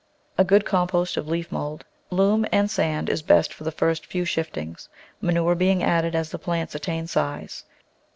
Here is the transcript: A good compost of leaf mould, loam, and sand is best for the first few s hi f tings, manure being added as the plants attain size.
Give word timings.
A 0.35 0.43
good 0.43 0.65
compost 0.65 1.15
of 1.15 1.27
leaf 1.27 1.51
mould, 1.51 1.85
loam, 2.09 2.43
and 2.51 2.71
sand 2.71 3.07
is 3.07 3.21
best 3.21 3.53
for 3.53 3.63
the 3.63 3.71
first 3.71 4.07
few 4.07 4.23
s 4.23 4.33
hi 4.33 4.41
f 4.41 4.51
tings, 4.51 4.89
manure 5.21 5.53
being 5.53 5.83
added 5.83 6.15
as 6.15 6.31
the 6.31 6.39
plants 6.39 6.73
attain 6.73 7.05
size. 7.05 7.65